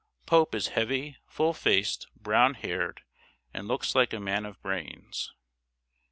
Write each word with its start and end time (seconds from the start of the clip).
Pope 0.25 0.55
is 0.55 0.69
heavy, 0.69 1.15
full 1.27 1.53
faced, 1.53 2.07
brown 2.15 2.55
haired, 2.55 3.01
and 3.53 3.67
looks 3.67 3.93
like 3.93 4.13
a 4.13 4.19
man 4.19 4.47
of 4.47 4.59
brains. 4.63 5.31